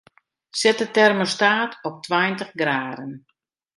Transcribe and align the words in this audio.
Set 0.61 0.77
de 0.79 0.87
termostaat 0.91 1.79
op 1.83 2.01
tweintich 2.03 2.51
graden. 2.55 3.25